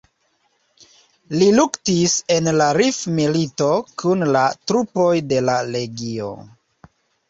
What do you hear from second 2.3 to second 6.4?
en la Rif-milito kun la trupoj de la Legio.